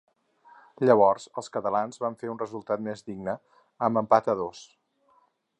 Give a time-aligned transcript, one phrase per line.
[0.89, 3.39] Llavors els catalans van fer un resultat més digne,
[3.89, 4.65] amb empat a dos.